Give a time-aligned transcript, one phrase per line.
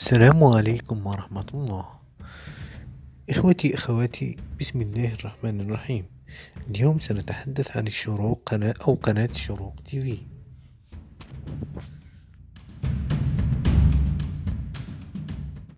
[0.00, 1.84] السلام عليكم ورحمة الله.
[3.30, 6.04] إخوتي أخواتي بسم الله الرحمن الرحيم.
[6.70, 10.18] اليوم سنتحدث عن الشروق قناة أو قناة شروق تي في.